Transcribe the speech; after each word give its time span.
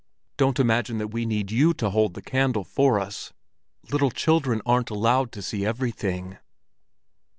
"Don't 0.35 0.59
imagine 0.59 0.97
that 0.97 1.09
we 1.09 1.27
need 1.27 1.51
you 1.51 1.75
to 1.75 1.91
hold 1.91 2.15
the 2.15 2.23
candle 2.23 2.63
for 2.63 2.99
us! 2.99 3.33
Little 3.91 4.09
children 4.09 4.59
aren't 4.65 4.89
allowed 4.89 5.31
to 5.33 5.43
see 5.43 5.63
everything." 5.63 6.39